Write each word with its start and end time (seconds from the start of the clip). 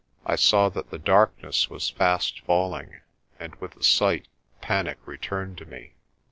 I 0.25 0.35
saw 0.35 0.67
that 0.69 0.89
the 0.89 0.97
darkness 0.97 1.69
was 1.69 1.91
fast 1.91 2.39
falling, 2.41 3.01
and 3.39 3.53
with 3.57 3.73
the 3.75 3.83
sight 3.83 4.27
panic 4.59 4.97
returned 5.05 5.59
to 5.59 5.65
me. 5.67 5.93